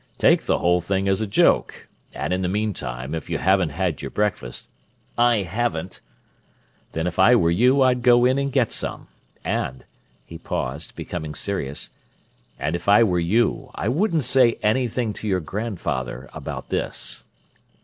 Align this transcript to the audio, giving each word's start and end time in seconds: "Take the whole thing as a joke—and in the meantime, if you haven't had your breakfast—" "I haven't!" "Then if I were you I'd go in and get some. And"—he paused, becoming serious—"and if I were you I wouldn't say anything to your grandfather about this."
"Take 0.17 0.45
the 0.47 0.57
whole 0.57 0.81
thing 0.81 1.07
as 1.07 1.21
a 1.21 1.27
joke—and 1.27 2.33
in 2.33 2.41
the 2.41 2.47
meantime, 2.47 3.13
if 3.13 3.29
you 3.29 3.37
haven't 3.37 3.69
had 3.69 4.01
your 4.01 4.09
breakfast—" 4.09 4.71
"I 5.15 5.43
haven't!" 5.43 6.01
"Then 6.93 7.05
if 7.05 7.19
I 7.19 7.35
were 7.35 7.51
you 7.51 7.83
I'd 7.83 8.01
go 8.01 8.25
in 8.25 8.39
and 8.39 8.51
get 8.51 8.71
some. 8.71 9.09
And"—he 9.45 10.39
paused, 10.39 10.95
becoming 10.95 11.35
serious—"and 11.35 12.75
if 12.75 12.89
I 12.89 13.03
were 13.03 13.19
you 13.19 13.69
I 13.75 13.89
wouldn't 13.89 14.23
say 14.23 14.57
anything 14.63 15.13
to 15.13 15.27
your 15.27 15.39
grandfather 15.39 16.31
about 16.33 16.69
this." 16.69 17.23